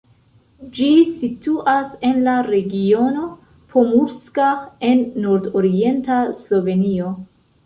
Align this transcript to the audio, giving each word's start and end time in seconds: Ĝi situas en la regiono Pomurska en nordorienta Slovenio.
Ĝi 0.77 0.87
situas 1.17 1.91
en 2.09 2.17
la 2.27 2.33
regiono 2.47 3.27
Pomurska 3.75 4.49
en 4.89 5.05
nordorienta 5.27 6.19
Slovenio. 6.41 7.15